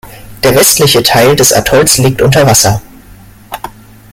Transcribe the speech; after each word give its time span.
Der 0.43 0.55
westliche 0.55 1.03
Teil 1.03 1.35
des 1.35 1.53
Atolls 1.53 1.99
liegt 1.99 2.23
unter 2.23 2.47
Wasser. 2.47 2.81